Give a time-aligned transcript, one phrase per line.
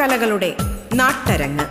[0.00, 0.56] നാടകകലകളുടെ
[0.94, 1.64] നാട്ടരങ്ങ്.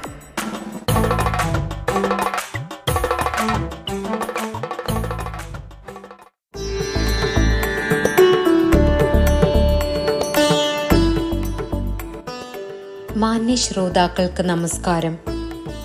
[13.17, 15.17] മാന്യ ശ്രോതാക്കൾക്ക് നമസ്കാരം.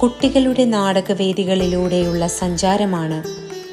[0.02, 3.24] കുട്ടികളുടെ നാടകവേദികളിലൂടെയുള്ള സഞ്ചാരമാണ്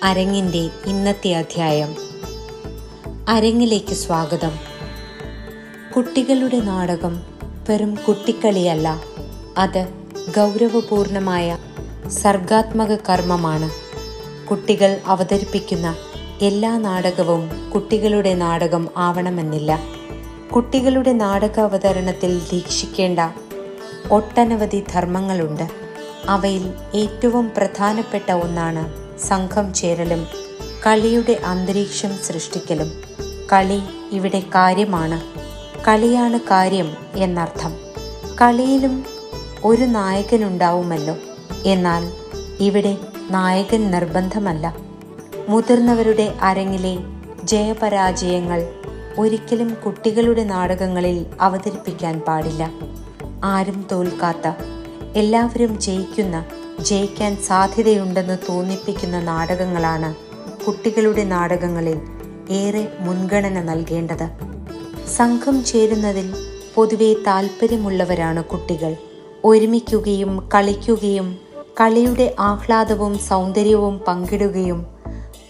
[0.05, 1.95] അരങ്ങിന്റെ ഇന്നത്തെ അധ്യായം.
[3.29, 4.51] അരങ്ങിലേക്ക് സ്വാഗതം.
[5.95, 7.30] കുട്ടികളുടെ നാടകം
[7.70, 9.01] വെറും കുട്ടിക്കളിയല്ല.
[9.57, 9.88] അത്
[10.38, 11.57] ഗൗരവപൂർണമായ
[12.07, 13.70] സർഗാത്മക കർമ്മമാണ്.
[14.47, 15.95] കുട്ടികൾ അവതരിപ്പിക്കുന്ന
[16.41, 19.79] എല്ലാ നാടകവും കുട്ടികളുടെ നാടകം ആവണമെന്നില്ല.
[20.55, 23.20] കുട്ടികളുടെ നാടക അവതരണത്തിൽ ദീക്ഷിക്കേണ്ട
[24.12, 25.67] ഒട്ടനവധി ധർമ്മങ്ങളുണ്ട്.
[26.29, 30.27] അവയിൽ ഏറ്റവും പ്രധാനപ്പെട്ട ഒന്നാണ് സംഘം ചേരലും
[30.87, 32.91] കളിയുടെ അന്തരീക്ഷം സൃഷ്ടിക്കലും.
[33.54, 35.40] കളി ഇവിടെ കാര്യമാണ്.
[35.87, 37.76] കളിയാണ് കാര്യം എന്നർത്ഥം.
[38.41, 39.05] കളിയിലും
[39.65, 41.15] ഒരു നായകനുണ്ടാവുമല്ലോ.
[41.65, 42.12] എന്നാൽ
[42.60, 42.98] ഇവിടെ
[43.32, 44.76] നായകൻ നിർബന്ധമല്ല.
[45.49, 46.98] മുതിർന്നവരുടെ അരങ്ങിലെ
[47.43, 48.68] ജയപരാജയങ്ങൾ
[49.20, 52.71] ഒരിക്കലും കുട്ടികളുടെ നാടകങ്ങളിൽ അവതരിപ്പിക്കാൻ പാടില്ല.
[53.43, 54.54] ആരും തോൽക്കാത്ത
[55.16, 56.45] എല്ലാവരും ജയിക്കുന്ന
[56.79, 60.16] ജയിക്കാൻ സാധ്യതയുണ്ടെന്ന് തോന്നിപ്പിക്കുന്ന നാടകങ്ങളാണ്
[60.66, 62.01] കുട്ടികളുടെ നാടകങ്ങളിൽ
[62.49, 64.50] ഏറെ മുൻഗണന നൽകേണ്ടത്.
[65.07, 66.34] സംഘം ചേരുന്നതിൽ
[66.75, 68.96] പൊതുവെ താല്പര്യമുള്ളവരാണ് കുട്ടികൾ.
[69.46, 71.38] ഒരുമിക്കുകയും കളിക്കുകയും
[71.81, 74.85] കളിയുടെ ആഹ്ലാദവും സൗന്ദര്യവും പങ്കിടുകയും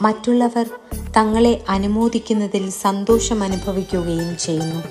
[0.02, 0.66] മറ്റുള്ളവർ
[1.18, 4.84] തങ്ങളെ അനുമോദിക്കുന്നതിൽ സന്തോഷം അനുഭവിക്കുകയും ചെയ്യുന്നു.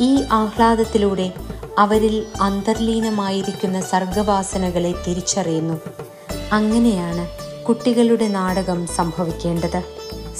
[0.00, 1.32] ഈ ആഹ്ലാദത്തിലൂടെ
[1.78, 5.80] അവരിൽ അന്തർലീനമായിരിക്കുന്ന സർഗവാസനകളെ തിരിച്ചറിയുന്നു.
[6.52, 7.28] അങ്ങനെയാണ്
[7.64, 9.82] കുട്ടികളുടെ നാടകം സംഭവിക്കേണ്ടത്.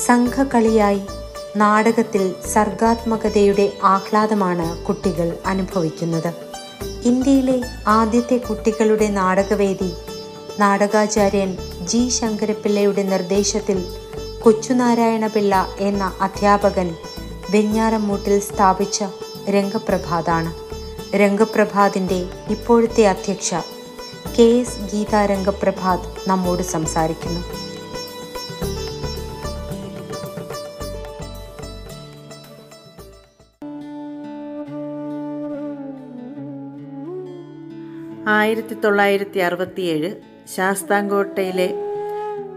[0.06, 1.00] സംഘകളിയായി
[1.56, 6.34] നാടകത്തിൽ സർഗാത്മകതയുടെ ആഹ്ലാദമാണ് കുട്ടികൾ അനുഭവിക്കുന്നത്.
[7.04, 9.92] ഇന്ത്യയിലെ ആദ്യത്തെ കുട്ടികളുടെ നാടകവേദി
[10.60, 13.84] നാടകാചാര്യൻ ജി ശങ്കരപ്പിള്ളയുടെ നിർദ്ദേശത്തിൽ
[14.42, 16.94] കൊച്ചുനാരായണപിള്ള എന്ന അധ്യാപകൻ
[17.50, 19.04] വെഞ്ഞാറമ്മൂട്ടിൽ സ്ഥാപിച്ച
[19.50, 20.54] രംഗപ്രഭാതാണ്.
[21.16, 23.54] രംഗപ്രഭാതിന്റെ ഇപ്പോഴത്തെ അധ്യക്ഷ
[24.38, 27.57] കെ എസ് ഗീത രംഗപ്രഭാത് നമ്മോട് സംസാരിക്കുന്നു.
[38.28, 40.14] ആയിരത്തി തൊള്ളായിരത്തി അറുപത്തിയേഴ്
[40.56, 41.74] ശാസ്താംകോട്ടയിലെ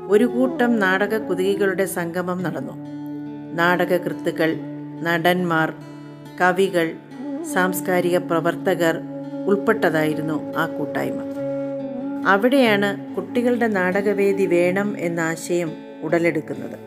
[0.07, 2.73] ഒരു കൂട്ടം നാടക കുതികികളുടെ സംഗമം നടന്നു.
[3.53, 4.57] നാടകകൃത്തുക്കൾ
[5.01, 5.73] നടന്മാർ
[6.41, 6.91] കവികൾ
[7.53, 8.99] സാംസ്കാരിക പ്രവർത്തകർ
[9.45, 11.19] ഉൾപ്പെട്ടതായിരുന്നു ആ കൂട്ടായ്മ.
[12.27, 15.71] അവിടെയാണ് കുട്ടികളുടെ നാടകവേദി വേണം എന്ന ആശയം
[16.01, 16.77] ഉടലെടുക്കുന്നത്.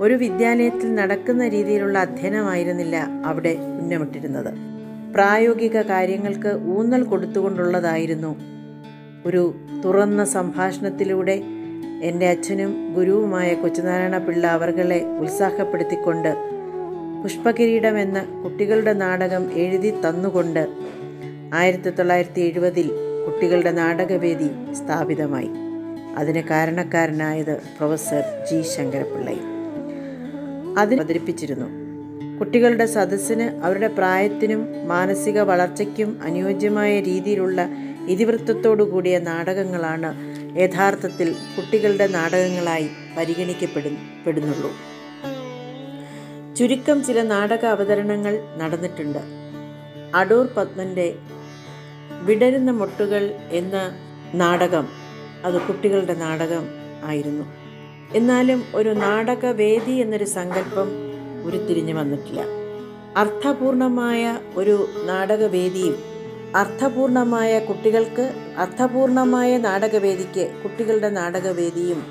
[0.00, 4.73] ഒരു വിദ്യാലയത്തിൽ നടക്കുന്ന രീതിയിലുള്ള അധ്യയനമായിരുന്നില്ല അവിടെ ഉന്നമിട്ടിരുന്നത്.
[5.14, 8.36] പ്രായോഗിക കാര്യങ്ങൾക്ക് ഊന്നൽ കൊടുത്തുകൊണ്ടുള്ളതായിരുന്നു.
[9.26, 9.54] ഒരു
[9.84, 11.42] തുറന്ന സംഭാഷണത്തിലൂടെ
[12.02, 16.34] എന്റെ അച്ഛനും ഗുരുവുമായ കൊച്ചുനാരായണ പിള്ള അവർകളെ ഉത്സാഹപ്പെടുത്തിക്കൊണ്ട്
[17.22, 20.68] പുഷ്പകിരീടം എന്ന കുട്ടികളുടെ നാടകം എഴുതി തന്നുകൊണ്ട്
[21.54, 22.90] ആയിരത്തി തൊള്ളായിരത്തി എഴുപതിൽ
[23.26, 25.50] കുട്ടികളുടെ നാടകവേദി സ്ഥാപിതമായി.
[26.16, 28.62] അതിന് കാരണക്കാരനായത് പ്രൊഫസർ ജി.
[28.62, 29.54] ശങ്കരപിള്ളയും.
[30.78, 31.83] അതിൽ അവതരിപ്പിച്ചിരുന്നു.
[32.38, 37.68] കുട്ടികളുടെ സദസ്സിന് അവരുടെ പ്രായത്തിനും മാനസിക വളർച്ചയ്ക്കും അനുയോജ്യമായ രീതിയിലുള്ള
[38.08, 40.14] ഇതിവൃത്തത്തോടു കൂടിയ നാടകങ്ങളാണ്
[40.58, 44.72] യഥാർത്ഥത്തിൽ കുട്ടികളുടെ നാടകങ്ങളായി പരിഗണിക്കപ്പെടുന്നുള്ളൂ.
[46.54, 49.18] ചുരുക്കം ചില നാടക അവതരണങ്ങൾ നടന്നിട്ടുണ്ട്.
[50.14, 51.14] അടൂർ പത്മന്റെ
[52.22, 53.92] വിടരുന്ന മൊട്ടുകൾ എന്ന
[54.34, 54.88] നാടകം
[55.44, 56.68] അത് കുട്ടികളുടെ നാടകം
[57.04, 57.44] ആയിരുന്നു.
[58.14, 61.03] എന്നാലും ഒരു നാടകവേദി എന്നൊരു സങ്കല്പം
[61.44, 62.40] ഉരുത്തിരിഞ്ഞു വന്നിട്ടില്ല.
[63.16, 65.96] അർത്ഥപൂർണമായ ഒരു നാടകവേദിയും
[66.54, 72.02] അർത്ഥപൂർണമായ കുട്ടികൾക്ക് അർത്ഥപൂർണമായ നാടകവേദിക്ക് കുട്ടികളുടെ നാടകവേദിയും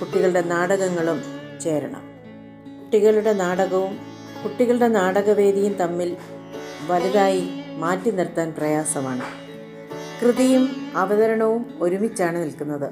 [0.00, 1.22] കുട്ടികളുടെ നാടകങ്ങളും
[1.60, 2.02] ചേരണം.
[2.80, 3.98] കുട്ടികളുടെ നാടകവും
[4.44, 6.16] കുട്ടികളുടെ നാടകവേദിയും തമ്മിൽ
[6.90, 9.22] വലുതായി മാറ്റി നിർത്താൻ പ്രയാസമാണ്.
[10.22, 12.88] കൃതിയും അവതരണവും ഒരുമിച്ചാണ് നിൽക്കുന്നത്.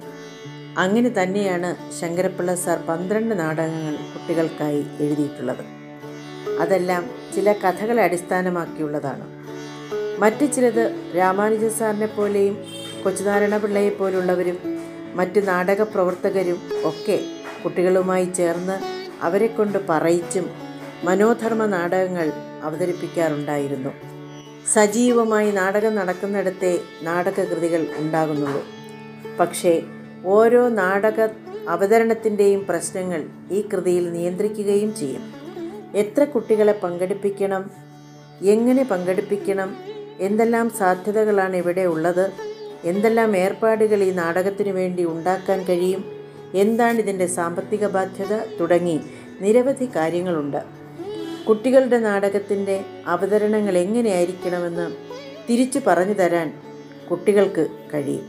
[0.79, 5.84] അങ്ങനെ തന്നെയാണ് ശങ്കരപ്പിള്ള സാർ പന്ത്രണ്ട് നാടകങ്ങൾ കുട്ടികൾക്കായി എഴുതിയിട്ടുള്ളത്.
[6.61, 9.45] അതെല്ലാം ചില കഥകളെ അടിസ്ഥാനമാക്കിയുള്ളതാണ്.
[10.21, 12.65] മറ്റു ചിലത് രാമാനുജ സാറിനെ പോലെയും
[13.05, 14.59] കൊച്ചുനാരായണ പിള്ളയെ പോലുള്ളവരും
[15.15, 17.25] മറ്റ് നാടക പ്രവർത്തകരും ഒക്കെ
[17.65, 20.51] കുട്ടികളുമായി ചേർന്ന് അവരെ കൊണ്ട് പറയിച്ചും
[21.05, 23.91] മനോധർമ്മ നാടകങ്ങൾ അവതരിപ്പിക്കാറുണ്ടായിരുന്നു.
[24.73, 28.65] സജീവമായി നാടകം നടക്കുന്നിടത്തെ നാടകകൃതികൾ ഉണ്ടാകുന്നുള്ളൂ.
[29.41, 29.83] പക്ഷേ
[30.25, 31.29] ഓരോ നാടക
[31.69, 35.44] അവതരണത്തിന്റെയും പ്രശ്നങ്ങൾ ഈ കൃതിയിൽ നിയന്ത്രിക്കുകയും ചെയ്യും.
[35.95, 37.71] എത്ര കുട്ടികളെ പങ്കെടുപ്പിക്കണം?
[38.43, 39.77] എങ്ങനെ പങ്കെടുപ്പിക്കണം?
[40.21, 42.33] എന്തെല്ലാം സാധ്യതകളാണ് ഇവിടെ ഉള്ളത്?
[42.85, 46.05] എന്തെല്ലാം ഏർപ്പാടുകൾ ഈ നാടകത്തിനു വേണ്ടി ഉണ്ടാക്കാൻ കഴിയും?
[46.55, 48.59] എന്താണ് ഇതിന്റെ സാമ്പത്തിക ബാധ്യത?
[48.61, 49.01] തുടങ്ങി
[49.41, 50.63] നിരവധി കാര്യങ്ങളുണ്ട്.
[51.49, 54.91] കുട്ടികളുടെ നാടകത്തിന്റെ അവതരണങ്ങൾ എങ്ങനെയായിരിക്കണമെന്ന്
[55.51, 56.63] തിരിച്ചു പറഞ്ഞു തരാൻ
[57.11, 58.29] കുട്ടികൾക്ക് കഴിയും.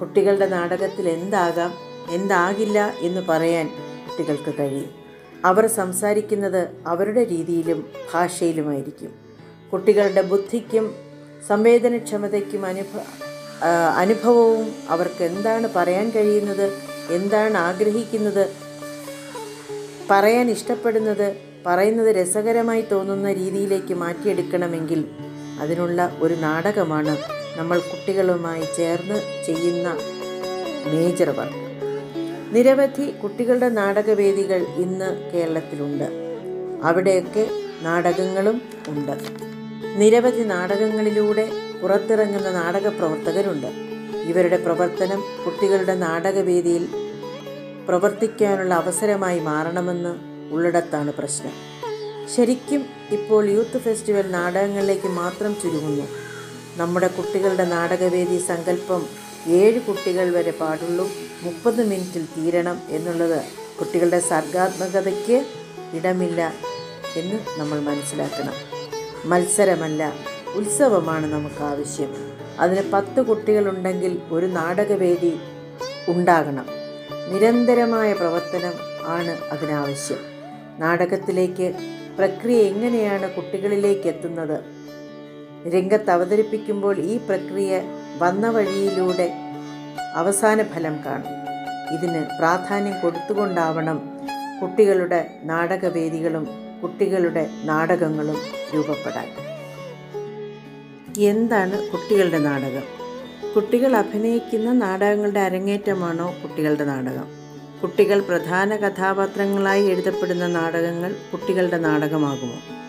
[0.00, 1.74] കുട്ടികളുടെ നാടകത്തിൽ എന്താകാം
[2.10, 3.66] എന്താകില്ല എന്ന് പറയാൻ
[4.08, 5.03] കുട്ടികൾക്ക് കഴിയും.
[5.44, 9.10] അവർ സംസാരിക്കുന്നത് അവരുടെ രീതിയിലും ഭാഷയിലുമായിരിക്കും.
[9.72, 10.94] കുട്ടികളുടെ ബുദ്ധിക്കും
[11.48, 12.92] സംവേദനക്ഷമതയ്ക്കും അനുഭ
[13.96, 16.66] അനുഭവവും അവർക്ക് എന്താണ് പറയാൻ കഴിയുന്നത്
[17.10, 18.44] എന്താണ് ആഗ്രഹിക്കുന്നത്
[20.10, 21.36] പറയാൻ ഇഷ്ടപ്പെടുന്നത്
[21.66, 25.04] പറയുന്നത് രസകരമായി തോന്നുന്ന രീതിയിലേക്ക് മാറ്റിയെടുക്കണമെങ്കിൽ
[25.60, 27.16] അതിനുള്ള ഒരു നാടകമാണ്
[27.56, 29.88] നമ്മൾ കുട്ടികളുമായി ചേർന്ന് ചെയ്യുന്ന
[30.92, 31.63] മേജർ വർക്ക്.
[32.54, 36.04] നിരവധി കുട്ടികളുടെ നാടകവേദികൾ ഇന്ന് കേരളത്തിലുണ്ട്.
[36.82, 37.46] അവിടെയൊക്കെ
[37.82, 39.12] നാടകങ്ങളും ഉണ്ട്.
[39.96, 41.48] നിരവധി നാടകങ്ങളിലൂടെ
[41.82, 43.66] പുറത്തിറങ്ങുന്ന നാടക പ്രവർത്തകരുണ്ട്.
[44.26, 46.88] ഇവരുടെ പ്രവർത്തനം കുട്ടികളുടെ നാടകവേദിയിൽ
[47.88, 50.14] പ്രവർത്തിക്കാനുള്ള അവസരമായി മാറണമെന്ന്
[50.54, 51.52] ഉള്ളിടത്താണ് പ്രശ്നം.
[52.36, 56.23] ശരിക്കും ഇപ്പോൾ യൂത്ത് ഫെസ്റ്റിവൽ നാടകങ്ങളിലേക്ക് മാത്രം ചുരുങ്ങുന്നു.
[56.76, 59.06] നമ്മുടെ കുട്ടികളുടെ നാടകവേദി സങ്കല്പം
[59.46, 61.08] ഏഴ് കുട്ടികൾ വരെ പാടുള്ളൂ.
[61.42, 63.42] മുപ്പത് മിനിറ്റിൽ തീരണം എന്നുള്ളത്
[63.80, 65.46] കുട്ടികളുടെ സർഗാത്മകതയ്ക്ക്
[65.94, 66.52] ഇടമില്ല
[67.16, 68.54] എന്ന് നമ്മൾ മനസ്സിലാക്കണം.
[69.24, 70.12] മത്സരമല്ല
[70.54, 72.14] ഉത്സവമാണ് നമുക്ക് ആവശ്യം.
[72.58, 75.38] അതിന് പത്ത് കുട്ടികളുണ്ടെങ്കിൽ ഒരു നാടകവേദി
[76.08, 76.66] ഉണ്ടാകണം.
[77.32, 78.72] നിരന്തരമായ പ്രവർത്തനം
[79.06, 80.18] ആണ് അതിനാവശ്യം.
[80.78, 81.74] നാടകത്തിലേക്ക്
[82.18, 84.83] പ്രക്രിയ എങ്ങനെയാണ് കുട്ടികളിലേക്ക് എത്തുന്നത്?
[85.68, 87.82] രംഗത്ത് അവതരിപ്പിക്കുമ്പോൾ ഈ പ്രക്രിയ
[88.18, 89.32] വന്ന വഴിയിലൂടെ
[90.14, 91.44] അവസാന ഫലം കാണും.
[91.94, 94.10] ഇതിന് പ്രാധാന്യം കൊടുത്തുകൊണ്ടാവണം
[94.62, 96.48] കുട്ടികളുടെ നാടകവേദികളും
[96.82, 98.36] കുട്ടികളുടെ നാടകങ്ങളും
[98.74, 99.28] രൂപപ്പെടാൻ.
[101.18, 102.82] എന്താണ് കുട്ടികളുടെ നാടകം?
[103.54, 107.24] കുട്ടികൾ അഭിനയിക്കുന്ന നാടകങ്ങളുടെ അരങ്ങേറ്റമാണോ കുട്ടികളുടെ നാടകം?
[107.82, 112.83] കുട്ടികൾ പ്രധാന കഥാപാത്രങ്ങളായി എഴുതപ്പെടുന്ന നാടകങ്ങൾ കുട്ടികളുടെ നാടകമാകുമോ?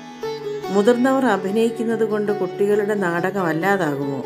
[0.70, 4.24] മുതിർന്നവർ അഭിനയിക്കുന്നത് കൊണ്ട് കുട്ടികളുടെ നാടകം അല്ലാതാകുമോ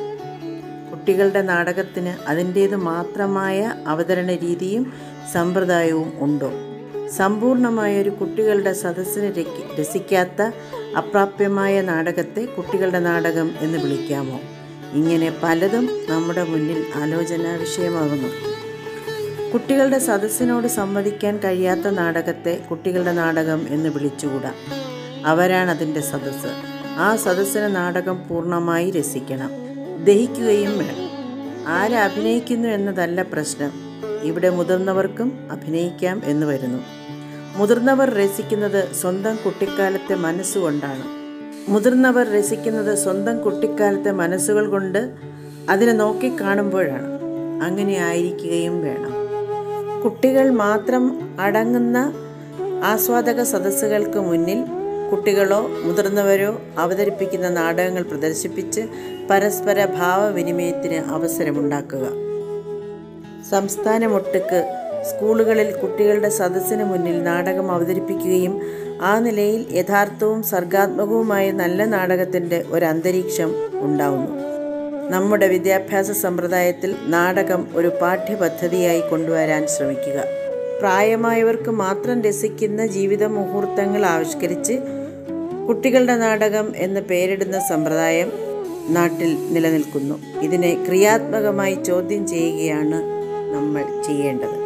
[0.91, 4.93] കുട്ടികളുടെ നാടകത്തിന് അതിന്റേത് മാത്രമായ അവതരണ രീതിയും
[5.33, 6.51] സമ്പ്രദായവും ഉണ്ടോ?
[7.09, 9.43] സമ്പൂർണമായ ഒരു കുട്ടികളുടെ സദസ്സിന്
[9.81, 10.41] രസിക്കാത്ത
[10.97, 14.39] അപ്രാപ്യമായ നാടകത്തെ കുട്ടികളുടെ നാടകം എന്ന് വിളിക്കാമോ?
[14.93, 18.29] ഇങ്ങനെ പലതും നമ്മുടെ മുന്നിൽ ആലോചനാ വിഷയമാകുന്നു.
[19.49, 24.53] കുട്ടികളുടെ സദസ്സിനോട് സംവദിക്കാൻ കഴിയാത്ത നാടകത്തെ കുട്ടികളുടെ നാടകം എന്ന് വിളിച്ചുകൂടാ?
[25.25, 26.47] അവരാണ് അതിന്റെ സദസ്സ്.
[26.97, 29.51] ആ സദസ്സിന് നാടകം പൂർണമായി രസിക്കണം.
[30.03, 31.09] ദഹിക്കുകയും വേണം.
[31.67, 33.71] ആരഭിനയിക്കുന്നു എന്നതല്ല പ്രശ്നം.
[34.23, 36.79] ഇവിടെ മുതിർന്നവർക്കും അഭിനയിക്കാം എന്ന് വരുന്നു.
[37.55, 41.03] മുതിർന്നവർ രസിക്കുന്നത് സ്വന്തം കുട്ടിക്കാലത്തെ മനസ്സുകൊണ്ടാണ്.
[41.71, 45.11] മുതിർന്നവർ രസിക്കുന്നത് സ്വന്തം കുട്ടിക്കാലത്തെ മനസ്സുകൾ കൊണ്ട്
[45.69, 47.19] അതിനെ നോക്കിക്കാണുമ്പോഴാണ്
[47.63, 49.19] അങ്ങനെ ആയിരിക്കുകയും വേണം.
[50.01, 52.13] കുട്ടികൾ മാത്രം അടങ്ങുന്ന
[52.83, 54.78] ആസ്വാദക സദസ്സുകൾക്ക് മുന്നിൽ
[55.11, 58.81] കുട്ടികളോ മുതിർന്നവരോ അവതരിപ്പിക്കുന്ന നാടകങ്ങൾ പ്രദർശിപ്പിച്ച്
[59.29, 62.05] പരസ്പര ഭാവവിനിമയത്തിന് അവസരമുണ്ടാക്കുക.
[63.49, 64.75] സംസ്ഥാനമൊട്ടുക്ക്
[65.09, 68.61] സ്കൂളുകളിൽ കുട്ടികളുടെ സദസ്സിന് മുന്നിൽ നാടകം അവതരിപ്പിക്കുകയും
[69.01, 74.35] ആ നിലയിൽ യഥാർത്ഥവും സർഗാത്മകവുമായ നല്ല നാടകത്തിന്റെ ഒരു അന്തരീക്ഷം ഉണ്ടാവുന്നു.
[75.09, 80.23] നമ്മുടെ വിദ്യാഭ്യാസ സമ്പ്രദായത്തിൽ നാടകം ഒരു പാഠ്യപദ്ധതിയായി കൊണ്ടുവരാൻ ശ്രമിക്കുക.
[80.79, 84.73] പ്രായമായവർക്ക് മാത്രം രസിക്കുന്ന ജീവിത മുഹൂർത്തങ്ങൾ ആവിഷ്കരിച്ച്
[85.69, 88.31] കുട്ടികളുടെ നാടകം എന്ന് പേരിടുന്ന സമ്പ്രദായം
[88.89, 90.15] നാട്ടിൽ നിലനിൽക്കുന്നു.
[90.39, 92.95] ഇതിനെ ക്രിയാത്മകമായി ചോദ്യം ചെയ്യുകയാണ്
[93.53, 94.59] നമ്മൾ ചെയ്യേണ്ടത്.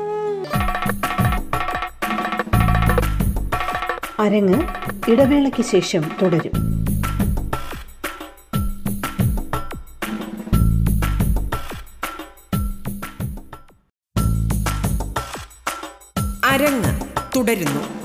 [4.19, 4.61] അരങ്ങ്
[5.11, 6.51] ഇടവേളയ്ക്ക് ശേഷം തുടരും.
[16.45, 17.01] അരങ്ങ്
[17.35, 18.02] തുടരുന്നു.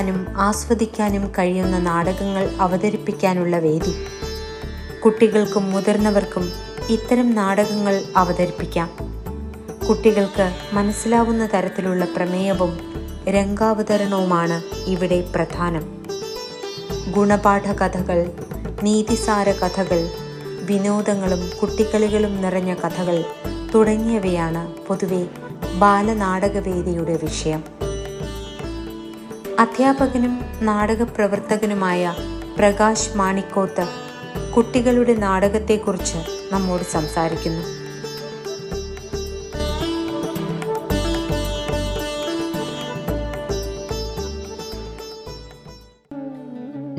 [0.00, 3.92] ഉൾക്കൊള്ളാനും ആസ്വദിക്കാനും കഴിയുന്ന നാടകങ്ങൾ അവതരിപ്പിക്കാനുള്ള വേദി.
[5.04, 6.52] കുട്ടികൾക്കും മുതിർന്നവർക്കും
[6.88, 8.90] ഇത്തരം നാടകങ്ങൾ അവതരിപ്പിക്കാം.
[9.88, 12.72] കുട്ടികൾക്ക് മനസ്സിലാവുന്ന തരത്തിലുള്ള പ്രമേയവും
[13.28, 15.84] രംഗാവതരണവുമാണ് ഇവിടെ പ്രധാനം.
[17.10, 18.30] ഗുണപാഠ കഥകൾ
[18.82, 20.08] നീതിസാര കഥകൾ
[20.62, 23.24] വിനോദങ്ങളും കുട്ടിക്കളികളും നിറഞ്ഞ കഥകൾ
[23.74, 25.26] തുടങ്ങിയവയാണ് പൊതുവെ
[25.78, 27.79] ബാലനാടകവേദിയുടെ വിഷയം.
[29.60, 32.14] അധ്യാപകനും നാടക പ്രവർത്തകനുമായ
[32.58, 33.88] പ്രകാശ് മാണിക്കോത്ത്
[34.56, 36.18] കുട്ടികളുടെ നാടകത്തെക്കുറിച്ച്
[36.52, 37.60] നമ്മോട് സംസാരിക്കുന്നു.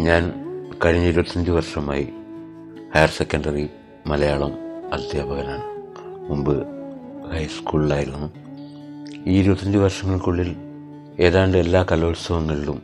[0.01, 0.33] ഞാൻ
[0.85, 2.09] കഴിഞ്ഞ ഇരുപത്തഞ്ച് വർഷമായി
[2.95, 3.69] ഹയർ സെക്കൻഡറി
[4.07, 4.53] മലയാളം
[4.93, 5.63] അധ്യാപകനാണ്.
[6.29, 6.67] മുമ്പ്
[7.33, 8.31] ഹൈസ്കൂളിലായിരുന്നു.
[9.27, 10.55] ഈ ഇരുപത്തഞ്ച് വർഷങ്ങൾക്കുള്ളിൽ
[11.21, 12.81] ഏതാണ്ട് എല്ലാ കലോത്സവങ്ങളിലും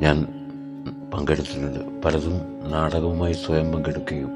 [0.00, 0.26] ഞാൻ
[1.14, 2.02] പങ്കെടുത്തിട്ടുണ്ട്.
[2.02, 2.36] പലതും
[2.70, 4.30] നാടകവുമായി സ്വയം പങ്കെടുക്കുകയും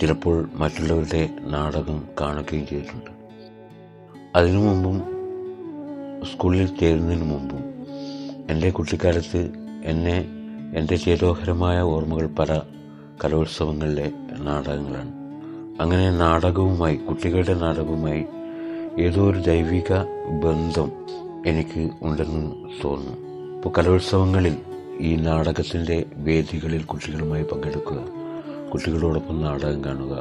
[0.00, 3.10] ചിലപ്പോൾ മറ്റുള്ളവരുടെ നാടകം കാണുകയും ചെയ്തിട്ടുണ്ട്.
[4.36, 4.98] അതിനു മുമ്പും
[6.32, 7.62] സ്കൂളിൽ ചേരുന്നതിന് മുമ്പും
[8.50, 9.52] എന്റെ കുട്ടിക്കാലത്ത്
[9.84, 10.24] എന്നെ
[10.76, 12.60] എന്റെ ചേതോഹരമായ ഓർമ്മകൾ പല
[13.24, 15.12] കലോത്സവങ്ങളിലെ നാടകങ്ങളാണ്.
[15.82, 18.24] അങ്ങനെ നാടകവുമായി കുട്ടികളുടെ നാടകവുമായി
[18.98, 19.92] ഏതോ ഒരു ദൈവിക
[20.40, 20.92] ബന്ധം
[21.50, 22.42] എനിക്ക് ഉണ്ടെന്ന്
[22.82, 23.14] തോന്നുന്നു.
[23.56, 24.56] ഇപ്പോൾ കലോത്സവങ്ങളിൽ
[25.00, 25.96] ഈ നാടകത്തിന്റെ
[26.26, 28.00] വേദികളിൽ കുട്ടികളുമായി പങ്കെടുക്കുക
[28.72, 30.14] കുട്ടികളോടൊപ്പം നാടകം കാണുക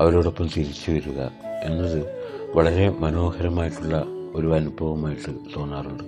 [0.00, 1.20] അവരോടൊപ്പം തിരിച്ചു വരിക
[1.68, 1.98] എന്നത്
[2.56, 3.96] വളരെ മനോഹരമായിട്ടുള്ള
[4.34, 6.04] ഒരു അനുഭവമായിട്ട് തോന്നാറുണ്ട്.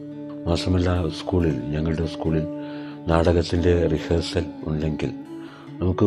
[0.46, 2.46] മാത്രമല്ല സ്കൂളിൽ ഞങ്ങളുടെ സ്കൂളിൽ
[3.08, 5.10] നാടകത്തിന്റെ റിഹേഴ്സൽ ഉണ്ടെങ്കിൽ
[5.80, 6.04] നമുക്ക്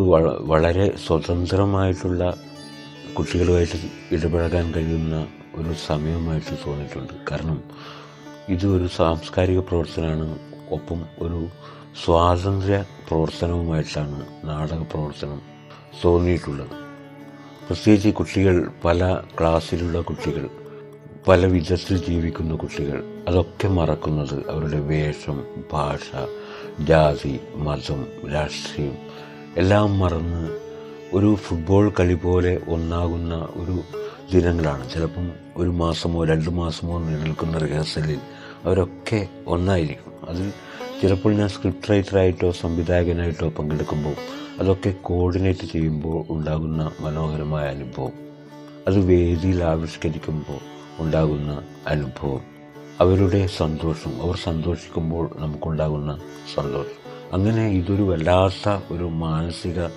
[0.52, 2.24] വളരെ സ്വതന്ത്രമായിട്ടുള്ള
[3.18, 3.78] കുട്ടികളുമായിട്ട്
[4.16, 7.14] ഇടപഴകാൻ കഴിയുന്ന ഒരു സമയമായിട്ട് തോന്നിയിട്ടുണ്ട്.
[7.32, 7.58] കാരണം
[8.50, 10.40] ഇത് ഒരു സാംസ്കാരിക പ്രവർത്തനമാണ്.
[10.70, 11.48] ഒപ്പം ഒരു
[12.06, 15.42] സ്വാതന്ത്ര്യ പ്രവർത്തനവുമായിട്ടാണ് നാടക പ്രവർത്തനം
[16.04, 16.70] തോന്നിയിട്ടുള്ളത്.
[17.68, 20.50] പ്രത്യേകിച്ച് കുട്ടികൾ പല ക്ലാസ്സിലുള്ള കുട്ടികൾ
[21.28, 26.12] പല വിധത്തിൽ ജീവിക്കുന്ന കുട്ടികൾ അതൊക്കെ മറക്കുന്നത് അവരുടെ വേഷം ഭാഷ
[26.84, 28.98] ജാതി മതം രാഷ്ട്രീയം
[29.58, 30.60] എല്ലാം മറന്ന്
[31.14, 33.78] ഒരു ഫുട്ബോൾ കളി പോലെ ഒന്നാകുന്ന ഒരു
[34.34, 34.92] ദിനങ്ങളാണ്.
[34.92, 38.20] ചിലപ്പം ഒരു മാസമോ രണ്ട് മാസമോ നിലനിൽക്കുന്ന റിഹേഴ്സലിൽ
[38.64, 40.30] അവരൊക്കെ ഒന്നായിരിക്കും.
[40.30, 40.54] അതിൽ
[41.02, 44.14] ചിലപ്പോൾ ഞാൻ സ്ക്രിപ്റ്റ് റൈറ്ററായിട്ടോ സംവിധായകനായിട്ടോ പങ്കെടുക്കുമ്പോൾ
[44.60, 48.12] അതൊക്കെ കോർഡിനേറ്റ് ചെയ്യുമ്പോൾ ഉണ്ടാകുന്ന മനോഹരമായ അനുഭവം.
[48.88, 50.60] അത് വേദിയിൽ ആവിഷ്കരിക്കുമ്പോൾ
[51.04, 52.42] ഉണ്ടാകുന്ന അനുഭവം.
[53.00, 56.20] അവരുടെ സന്തോഷം അവർ സന്തോഷിക്കുമ്പോൾ നമുക്കുണ്ടാകുന്ന
[56.56, 57.02] സന്തോഷം.
[57.34, 59.88] അങ്ങനെ ഇതൊരു വല്ലാത്ത ഒരു മാനസിക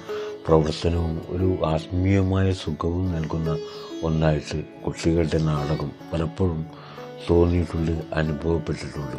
[0.47, 3.59] പ്രവർത്തനവും ഒരു ആത്മീയമായ സുഖവും നൽകുന്ന
[4.05, 6.67] ഒന്നായിട്ട് കുട്ടികളുടെ നാടകം പലപ്പോഴും
[7.31, 9.17] തോന്നിയിട്ടുണ്ട് അനുഭവപ്പെട്ടിട്ടുണ്ട്.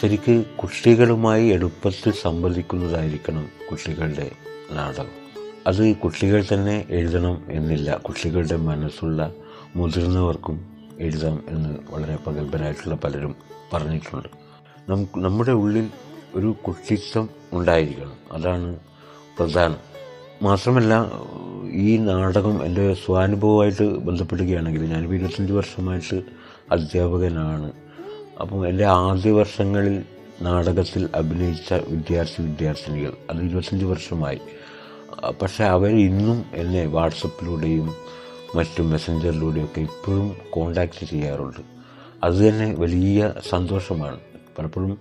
[0.00, 4.30] ശരിക്ക് കുട്ടികളുമായി എളുപ്പത്തിൽ സംവദിക്കുന്നതായിരിക്കണം കുട്ടികളുടെ
[4.70, 5.18] നാടകം.
[5.66, 9.32] അത് കുട്ടികൾ തന്നെ എഴുതണം എന്നില്ല കുട്ടികളുടെ മനസ്സുള്ള
[9.76, 10.56] മുതിർന്നവർക്കും
[11.00, 13.36] എഴുതാം എന്ന് വളരെ പ്രഗത്ഭരായിട്ടുള്ള പലരും
[13.72, 14.28] പറഞ്ഞിട്ടുണ്ട്.
[14.88, 15.88] നമുക്ക് നമ്മുടെ ഉള്ളിൽ
[16.34, 18.14] ഒരു കുട്ടിത്വം ഉണ്ടായിരിക്കണം.
[18.32, 18.76] അതാണ്
[19.38, 19.97] പ്രധാനം.
[20.42, 21.10] മാത്രമല്ല
[21.72, 26.22] ഈ നാടകം എന്റെ സ്വാനുഭവമായിട്ട് ബന്ധപ്പെടുകയാണെങ്കിൽ ഞാനിപ്പോൾ ഇരുപത്തഞ്ച് വർഷമായിട്ട്
[26.72, 27.72] അധ്യാപകനാണ്.
[28.40, 30.04] അപ്പം എന്റെ ആദ്യ വർഷങ്ങളിൽ
[30.42, 34.40] നാടകത്തിൽ അഭിനയിച്ച വിദ്യാർത്ഥി വിദ്യാർത്ഥിനികൾ അത് ഇരുപത്തഞ്ച് വർഷമായി.
[35.42, 37.94] പക്ഷേ അവർ ഇന്നും എന്നെ വാട്സപ്പിലൂടെയും
[38.54, 41.62] മറ്റു മെസ്സഞ്ചറിലൂടെയൊക്കെ ഇപ്പോഴും കോണ്ടാക്റ്റ് ചെയ്യാറുണ്ട്.
[42.24, 44.18] അത് തന്നെ വലിയ സന്തോഷമാണ്.
[44.58, 44.98] പലപ്പോഴും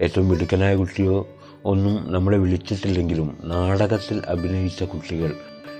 [0.00, 1.28] ഏറ്റവും മിടുക്കനായ കുട്ടിയോ
[1.64, 5.32] ഒന്നും നമ്മളെ വിളിച്ചിട്ടില്ലെങ്കിലും നാടകത്തിൽ അഭിനയിച്ച കുട്ടികൾ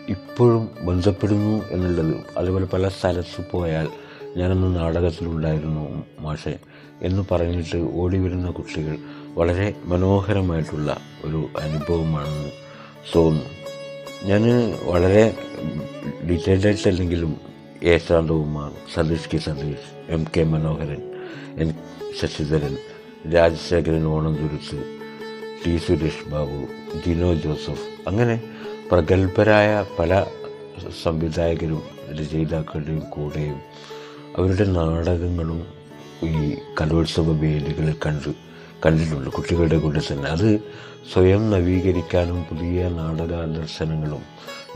[0.09, 3.89] ഇപ്പോഴും ബന്ധപ്പെടുന്നു എന്നുള്ളത് അതുപോലെ പല സ്ഥലത്ത് പോയാൽ
[4.37, 6.59] ഞാനന്ന് നാടകത്തിലുണ്ടായിരുന്നു മാഷെ
[7.03, 8.99] എന്ന് പറഞ്ഞിട്ട് ഓടി വരുന്ന കുട്ടികൾ
[9.35, 12.51] വളരെ മനോഹരമായിട്ടുള്ള ഒരു അനുഭവമാണെന്ന്
[13.15, 13.51] തോന്നുന്നു.
[14.25, 14.43] ഞാൻ
[14.85, 15.37] വളരെ
[16.31, 17.41] ഡീറ്റെയിൽഡ് അല്ലെങ്കിലും
[17.83, 17.99] A
[18.95, 21.13] Satheesh K Satheesh M K Manoharan
[21.59, 21.75] N
[22.21, 22.77] Sasidharan
[23.35, 25.00] Rajasekharan Onanthuruthu
[25.67, 26.67] T Suresh Babu
[27.07, 28.09] Jino Joseph.
[28.09, 28.41] അങ്ങനെ
[28.91, 30.27] പ്രഗത്ഭരായ പല
[31.03, 31.83] സംവിധായകരും
[32.21, 33.61] രചയിതാക്കളുടെയും കൂടെയും
[34.39, 35.67] അവരുടെ നാടകങ്ങളും
[36.23, 38.31] ഈ കലോത്സവ വേദികളിൽ കണ്ടു
[38.87, 39.31] കണ്ടിട്ടുണ്ട്.
[39.31, 40.31] കുട്ടികളുടെ കൂടെ തന്നെ.
[40.31, 40.61] അത്
[41.13, 44.23] സ്വയം നവീകരിക്കാനും പുതിയ നാടക ദർശനങ്ങളും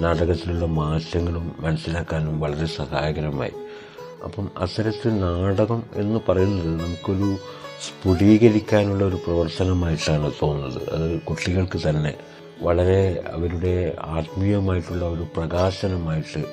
[0.01, 3.53] നാടകത്തിലുള്ള മാറ്റങ്ങളും മനസ്സിലാക്കാനും വളരെ സഹായകരമായി.
[4.25, 7.37] അപ്പം അത്തരത്തിൽ നാടകം എന്ന് പറയുന്നത് നമുക്കൊരു
[7.81, 10.95] സ്ഫുടീകരിക്കാനുള്ള ഒരു പ്രവർത്തനമായിട്ടാണ് തോന്നുന്നത്.
[10.95, 12.15] അത് കുട്ടികൾക്ക് തന്നെ
[12.63, 16.45] വളരെ അവരുടെ ആത്മീയമായിട്ടുള്ള ഒരു പ്രകാശനമായിട്ട്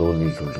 [0.00, 0.58] തോന്നിയിട്ടുണ്ട്.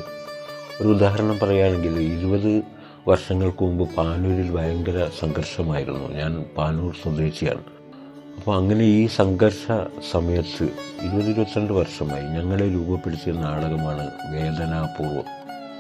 [0.80, 2.62] ഒരു ഉദാഹരണം പറയുകയാണെങ്കിൽ ഇരുപത്
[3.08, 6.08] വർഷങ്ങൾക്ക് മുമ്പ് പാനൂരിൽ ഭയങ്കര സംഘർഷമായിരുന്നു.
[6.08, 7.64] ഞാൻ പാനൂർ സ്വദേശിയാണ്.
[8.36, 9.72] അപ്പോൾ അങ്ങനെ ഈ സംഘർഷ
[10.12, 10.64] സമയത്ത്
[11.02, 15.24] ഇരുപത് ഇരുപത്തിരണ്ട് വർഷമായി ഞങ്ങളെ രൂപപ്പെടുത്തിയ നാടകമാണ് വേദനാപൂർവം.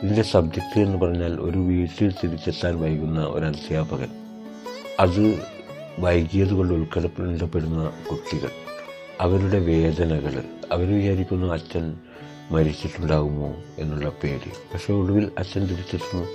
[0.02, 4.19] ഇതിന്റെ സബ്ജക്റ്റ് എന്ന് പറഞ്ഞാൽ ഒരു വീട്ടിൽ തിരിച്ചെത്താൻ വൈകുന്ന ഒരു അധ്യാപകൻ.
[5.00, 5.38] അത്
[5.98, 8.50] വൈകിയത് കൊണ്ട് ഉൾക്കൊള്ളപ്പെടുന്ന കുട്ടികൾ
[9.20, 10.42] അവരുടെ വേദനകൾ
[10.72, 11.96] അവർ വിചാരിക്കുന്നു അച്ഛൻ
[12.50, 14.50] മരിച്ചിട്ടുണ്ടാകുമോ എന്നുള്ള പേടി.
[14.74, 16.26] പക്ഷേ ഒടുവിൽ അച്ഛൻ തിരിച്ചെത്തുന്നു.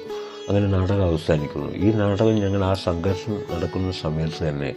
[0.49, 1.71] അങ്ങനെ നാടകം അവസാനിക്കുന്നു.
[1.71, 4.75] ഈ നാടകം ഞങ്ങൾ ആ സംഘർഷം നടക്കുന്ന സമയത്ത് തന്നെ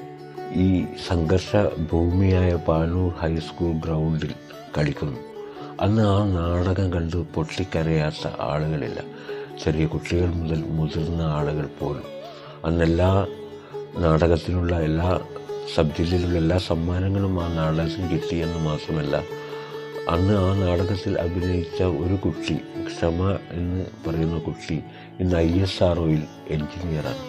[0.54, 1.57] ഈ സംഘർഷ
[1.92, 4.35] ഭൂമിയായ പാനൂർ ഹൈസ്കൂൾ ഗ്രൗണ്ടിൽ
[4.78, 5.18] കളിക്കുന്നു.
[5.80, 9.02] അന്ന് ആ നാടകം കണ്ട് പൊട്ടിക്കരയാത്ത ആളുകളില്ല.
[9.64, 12.04] ചെറിയ കുട്ടികൾ മുതൽ മുതിർന്ന ആളുകൾ പോലും.
[12.64, 13.26] അന്ന് എല്ലാ
[13.97, 15.21] നാടകത്തിനുള്ള എല്ലാ
[15.75, 19.25] സബ് ജില്ലയിലുള്ള എല്ലാ സമ്മാനങ്ങളും ആ നാടകത്തിന് കിട്ടിയെന്ന് മാത്രമല്ല
[20.09, 22.54] അന്ന് ആ നാടകത്തിൽ അഭിനയിച്ച ഒരു കുട്ടി
[22.87, 24.80] ക്ഷമ എന്ന് പറയുന്ന കുട്ടി
[25.21, 27.25] ഇന്ന് ഐ എസ് ആർ ഒയിൽ എൻജിനീയറാണ്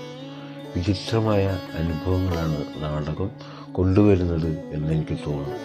[0.76, 3.32] വിചിത്രമായ അനുഭവങ്ങളാണ് നാടകം
[3.72, 5.56] കൊണ്ടുവരുന്നത് എന്നെനിക്ക് തോന്നുന്നു.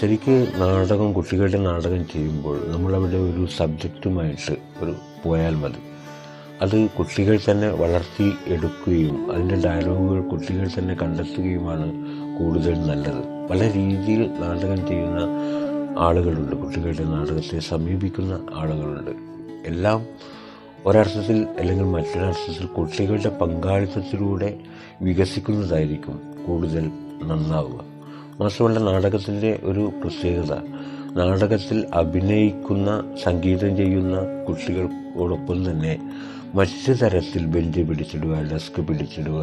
[0.00, 5.95] ശരിക്ക് നാടകം കുട്ടികളുടെ നാടകം ചെയ്യുമ്പോൾ നമ്മളവിടെ ഒരു സബ്ജക്റ്റുമായിട്ട് ഒരു പോയാൽ മതി.
[6.62, 11.92] അത് കുട്ടികൾ തന്നെ വളർത്തി എടുക്കുകയും അതിന്റെ ഡയലോഗുകൾ കുട്ടികൾ തന്നെ കണ്ടെത്തുകയുമാണ്
[12.38, 13.48] കൂടുതൽ നല്ലത്.
[13.50, 15.20] പല രീതിയിൽ നാടകം ചെയ്യുന്ന
[15.98, 16.56] ആളുകളുണ്ട്.
[16.56, 19.10] കുട്ടികളുടെ നാടകത്തെ സമീപിക്കുന്ന ആളുകളുണ്ട്.
[19.66, 20.06] എല്ലാം
[20.86, 24.58] ഒരർത്ഥത്തിൽ അല്ലെങ്കിൽ മറ്റൊരർത്ഥത്തിൽ കുട്ടികളുടെ പങ്കാളിത്തത്തിലൂടെ
[25.02, 26.90] വികസിക്കുന്നതായിരിക്കും കൂടുതൽ
[27.22, 27.84] നന്നാവുക.
[28.40, 30.52] മാത്രമല്ല നാടകത്തിന്റെ ഒരു പ്രത്യേകത
[31.16, 32.88] നാടകത്തിൽ അഭിനയിക്കുന്ന
[33.24, 35.94] സംഗീതം ചെയ്യുന്ന കുട്ടികൾക്കോടൊപ്പം തന്നെ
[36.54, 39.40] മറ്റു തരത്തിൽ ബെഞ്ച് പിടിച്ചിടുക ഡെസ്ക് പിടിച്ചിടുക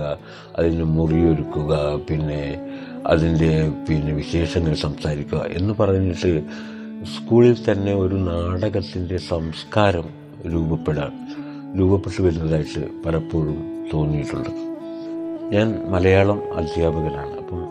[0.57, 1.73] അതിന് മുറിയൊരുക്കുക
[2.09, 2.41] പിന്നെ
[3.07, 3.51] അതിന്റെ
[3.87, 6.31] പിന്നെ വിശേഷങ്ങൾ സംസാരിക്കുക എന്ന് പറഞ്ഞിട്ട്
[7.15, 10.07] സ്കൂളിൽ തന്നെ ഒരു നാടകത്തിന്റെ സംസ്കാരം
[10.45, 11.11] രൂപപ്പെടാൻ
[11.77, 13.57] രൂപപ്പെട്ടു വരുന്നതായിട്ട് പലപ്പോഴും
[13.93, 14.51] തോന്നിയിട്ടുണ്ട്.
[15.51, 17.33] ഞാൻ മലയാളം അധ്യാപകനാണ്.
[17.37, 17.61] അപ്പം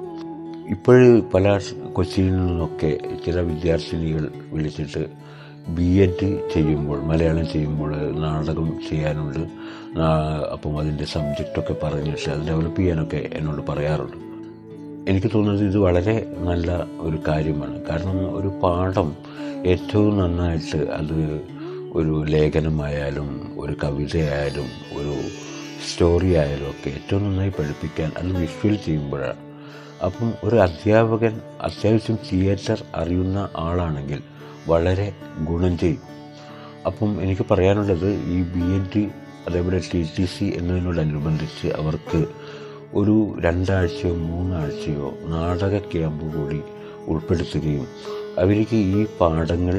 [0.71, 1.61] ഇപ്പോൾ പല
[1.93, 5.07] കൊച്ചിയിൽ നിന്നൊക്കെ ചില വിദ്യാർത്ഥിനികൾ വിളിച്ചിട്ട്
[5.69, 9.39] ബി എഡ് ചെയ്യുമ്പോൾ മലയാളം ചെയ്യുമ്പോൾ നാടകം ചെയ്യാനുണ്ട്.
[10.53, 14.17] അപ്പം അതിന്റെ സബ്ജക്റ്റൊക്കെ പറഞ്ഞിട്ട് അത് ഡെവലപ്പ് ചെയ്യാനൊക്കെ എന്നോട് പറയാറുണ്ട്.
[15.11, 17.83] എനിക്ക് തോന്നുന്നത് ഇത് വളരെ നല്ല ഒരു കാര്യമാണ്.
[17.83, 19.17] കാരണം ഒരു പാഠം
[19.67, 21.41] ഏറ്റവും നന്നായിട്ട് അത്
[21.93, 25.15] ഒരു ലേഖനമായാലും ഒരു കവിതയായാലും ഒരു
[25.89, 29.52] സ്റ്റോറി ആയാലും ഒക്കെ ഏറ്റവും നന്നായി പഠിപ്പിക്കാൻ അത് വിഷ്വൽ ചെയ്യുമ്പോഴാണ്
[30.07, 34.23] അപ്പം ഒരു അധ്യാപകൻ അത്യാവശ്യം തിയേറ്റർ അറിയുന്ന ആളാണെങ്കിൽ
[34.69, 36.01] വളരെ ഗുണം ചെയ്യും.
[36.87, 39.11] അപ്പം എനിക്ക് പറയാനുള്ളത് ഈ ബി എഡ്
[39.49, 42.27] അതേപോലെ ടി ടി സി എന്നതിനോടനുബന്ധിച്ച് അവർക്ക്
[42.95, 46.61] ഒരു രണ്ടാഴ്ചയോ മൂന്നാഴ്ചയോ നാടക ക്യാമ്പ് കൂടി
[47.07, 47.87] ഉൾപ്പെടുത്തുകയും
[48.39, 49.77] അവർക്ക് ഈ പാഠങ്ങൾ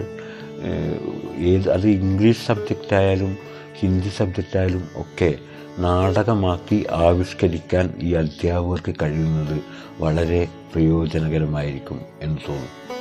[1.38, 3.38] ഏത് അത് ഇംഗ്ലീഷ് സബ്ജക്റ്റായാലും
[3.80, 5.36] ഹിന്ദി സബ്ജക്റ്റായാലും ഒക്കെ
[5.80, 9.62] നാടകമാക്കി ആവിഷ്കരിക്കാൻ ഈ അധ്യാപകർക്ക് കഴിയുന്നത്
[10.00, 12.94] വളരെ പ്രയോജനകരമായിരിക്കും എന്ന് തോന്നുന്നു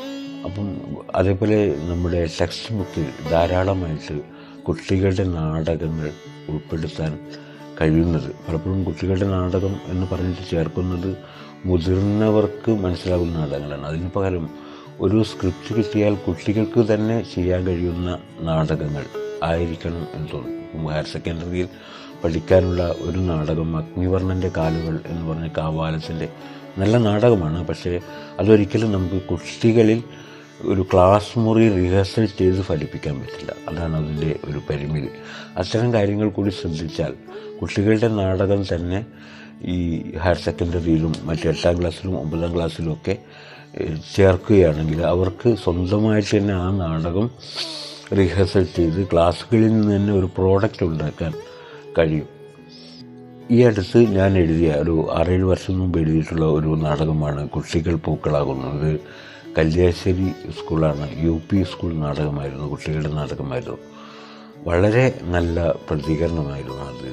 [0.45, 4.21] അപ്പം അതേപോലെ നമ്മുടെ ടെക്സ്റ്റ് ബുക്കിൽ ധാരാളമായിട്ട്
[4.63, 6.11] കുട്ടികളുടെ നാടകങ്ങൾ
[6.49, 7.19] ഉൾപ്പെടുത്താൻ
[7.81, 8.35] കഴിയുന്നത്.
[8.49, 11.17] പലപ്പോഴും കുട്ടികളുടെ നാടകം എന്ന് പറഞ്ഞിട്ട് ചേർക്കുന്നത്
[11.65, 13.87] മുതിർന്നവർക്ക് മനസ്സിലാകുന്ന നാടകങ്ങളാണ്.
[13.87, 14.49] അതിന് പകരം
[15.01, 19.05] ഒരു സ്ക്രിപ്റ്റ് കിട്ടിയാൽ കുട്ടികൾക്ക് തന്നെ ചെയ്യാൻ കഴിയുന്ന നാടകങ്ങൾ
[19.43, 21.69] ആയിരിക്കണം എന്ന് തോന്നുന്നു ഹയർ സെക്കൻഡറിയിൽ
[22.25, 26.29] പഠിക്കാനുള്ള ഒരു നാടകം അഗ്നിവർണന്റെ കാലുകൾ എന്ന് പറഞ്ഞ കാവാലത്തിന്റെ
[26.79, 27.67] നല്ല നാടകമാണ്.
[27.67, 28.01] പക്ഷേ
[28.41, 30.03] അതൊരിക്കലും നമുക്ക് കുട്ടികളിൽ
[30.63, 33.53] ഒരു ക്ലാസ് മുറി റിഹേഴ്സൽ ചെയ്ത് ഫലിപ്പിക്കാൻ പറ്റില്ല.
[33.69, 35.11] അതാണ് അതിന്റെ ഒരു പരിമിതി.
[35.57, 37.15] അത്തരം കാര്യങ്ങൾ കൂടി ശ്രദ്ധിച്ചാൽ
[37.61, 39.07] കുട്ടികളുടെ നാടകം തന്നെ
[39.65, 39.79] ഈ
[40.17, 43.19] ഹയർ സെക്കൻഡറിയിലും മറ്റ് എട്ടാം ക്ലാസ്സിലും ഒമ്പതാം ക്ലാസ്സിലും ഒക്കെ
[44.17, 47.31] ചേർക്കുകയാണെങ്കിൽ അവർക്ക് സ്വന്തമായിട്ട് തന്നെ ആ നാടകം
[48.19, 51.33] റിഹേഴ്സൽ ചെയ്ത് ക്ലാസ്സുകളിൽ നിന്ന് തന്നെ ഒരു പ്രോഡക്റ്റ് ഉണ്ടാക്കാൻ
[51.99, 52.43] കഴിയും.
[53.51, 59.01] ഈ അടുത്ത് ഞാൻ എഴുതിയ ഒരു ആറേഴ് വർഷം മുമ്പ് എഴുതിയിട്ടുള്ള ഒരു നാടകമാണ് കുട്ടികൾ പൂക്കളാകുന്നത്.
[59.59, 63.79] കല്യാശ്ശേരി സ്കൂളാണ് യു പി സ്കൂൾ നാടകമായിരുന്നു കുട്ടികളുടെ നാടകമായിരുന്നു.
[64.67, 67.09] വളരെ നല്ല പ്രതികരണമായിരുന്നു അത്.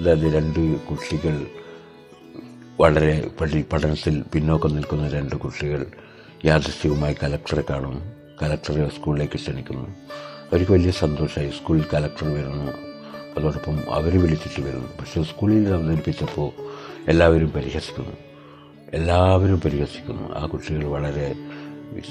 [0.00, 1.46] അതായത് രണ്ട് കുട്ടികൾ
[2.80, 5.86] വളരെ പഠി പഠനത്തിൽ പിന്നോക്കം നിൽക്കുന്ന രണ്ട് കുട്ടികൾ
[6.44, 8.12] യാദൃശ്ചികമായി കലക്ടറെ കാണും.
[8.42, 9.88] കലക്ടറെ സ്കൂളിലേക്ക് ക്ഷണിക്കുന്നു.
[10.52, 12.89] അവർക്ക് വലിയ സന്തോഷമായി സ്കൂളിൽ കലക്ടർ വരുന്നു.
[13.36, 14.88] അതോടൊപ്പം അവർ വിളിച്ചിട്ട് വരുന്നു.
[15.00, 16.50] പക്ഷേ സ്കൂളിൽ അവതരിപ്പിച്ചപ്പോൾ
[17.08, 18.16] എല്ലാവരും പരിഹസിക്കുന്നു.
[18.94, 20.34] എല്ലാവരും പരിഹസിക്കുന്നു.
[20.34, 21.34] ആ കുട്ടികൾ വളരെ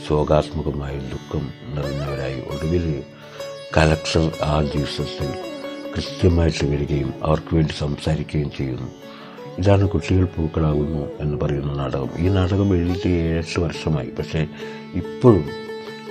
[0.10, 2.42] ശോകാത്മകമായ ദുഃഖം നിറഞ്ഞവരായി.
[2.42, 3.04] ഒടുവിൽ
[3.78, 5.50] കലക്ടർ ആ ദിവസത്തിൽ
[5.96, 8.92] കൃത്യമായിട്ട് വരികയും അവർക്ക് വേണ്ടി സംസാരിക്കുകയും ചെയ്യുന്നു.
[9.60, 12.10] ഇതാണ് കുട്ടികൾ പൂക്കളാകുന്നു എന്ന് പറയുന്ന നാടകം.
[12.20, 14.10] ഈ നാടകം എഴുതിയിട്ട് ഏഴ് വർഷമായി.
[14.10, 14.48] പക്ഷേ
[14.94, 15.50] ഇപ്പോഴും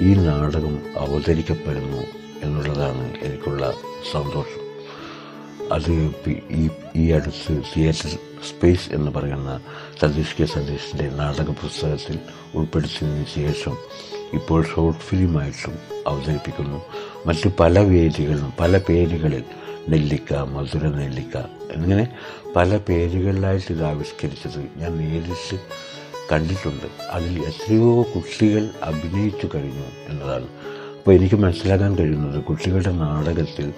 [0.02, 2.02] ഈ നാടകം അവതരിക്കപ്പെടുന്നു
[2.42, 3.74] എന്നുള്ളതാണ് എനിക്കുള്ള
[4.12, 4.67] സന്തോഷം.
[5.72, 6.10] അത്
[6.50, 9.60] ഈ ഈ അടുത്ത് തിയേറ്റർ സ്പേസ് എന്ന് പറയുന്ന
[10.00, 12.18] സതീഷ് കെ സതീഷിന്റെ നാടക പുസ്തകത്തിൽ
[12.54, 13.76] ഉൾപ്പെടുത്തിയതിന് ശേഷം
[14.34, 16.82] ഇപ്പോൾ ഷോർട്ട് ഫിലിമായിട്ടും അവതരിപ്പിക്കുന്നു.
[17.26, 19.44] മറ്റ് പല വേദികളിലും പല പേരുകളിൽ
[19.88, 21.36] നെല്ലിക്ക മധുര നെല്ലിക്ക
[21.72, 22.08] എന്നിങ്ങനെ
[22.56, 25.60] പല പേരുകളിലായിട്ട് ഇത് ആവിഷ്കരിച്ചത് ഞാൻ നേരിട്ട്
[26.32, 26.86] കണ്ടിട്ടുണ്ട്.
[27.10, 30.48] അതിൽ എത്രയോ കുട്ടികൾ അഭിനയിച്ചു കഴിഞ്ഞു എന്നതാണ്.
[30.98, 33.72] അപ്പോൾ എനിക്ക് മനസ്സിലാക്കാൻ കഴിയുന്നത് കുട്ടികളുടെ നാടകത്തിൽ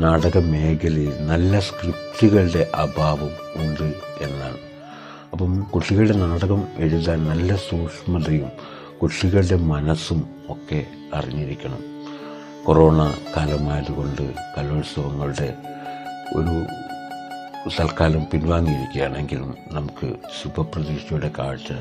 [0.00, 4.58] നാടക മേഖലയിൽ നല്ല സ്ക്രിപ്റ്റുകളുടെ അഭാവം ഉണ്ട് എന്നാണ്.
[5.32, 8.48] അപ്പം കുട്ടികളുടെ നാടകം എഴുതാൻ നല്ല സൂക്ഷ്മതയും
[9.02, 11.78] കുട്ടികളുടെ മനസ്സും ഒക്കെ അറിഞ്ഞിരിക്കണം.
[12.64, 15.54] കൊറോണ കാലമായതുകൊണ്ട് കലോത്സവങ്ങളുടെ
[16.36, 16.66] ഒരു
[17.80, 21.72] തൽക്കാലം പിൻവാങ്ങിയിരിക്കുകയാണെങ്കിലും നമുക്ക് ശുഭപ്രതീക്ഷയുടെ കാഴ്ച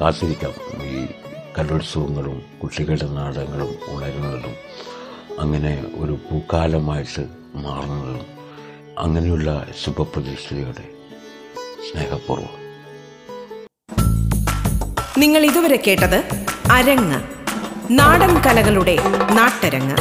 [0.00, 0.84] കാത്തിരിക്കാം.
[0.84, 1.06] ഈ
[1.58, 4.54] കലോത്സവങ്ങളും കുട്ടികളുടെ നാടകങ്ങളും ഉണരുന്നതും.
[5.40, 8.26] അങ്ങനെ ഒരു പൂക്കാലമായിട്ട് മാറുന്നതും
[8.98, 10.88] അങ്ങനെയുള്ള ശുഭപ്രതീക്ഷയോടെ
[11.90, 12.68] സ്നേഹപൂർവം.
[15.18, 16.24] നിങ്ങൾ ഇതുവരെ കേട്ടത്
[16.72, 17.20] അരങ്ങ്.
[17.90, 18.96] നാടൻ കലകളുടെ
[19.32, 19.96] നാട്ടരങ്ങ്.